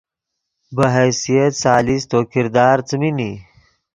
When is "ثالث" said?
1.63-2.01